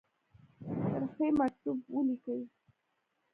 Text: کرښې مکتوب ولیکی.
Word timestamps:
کرښې 0.91 1.27
مکتوب 1.39 1.79
ولیکی. 1.93 2.41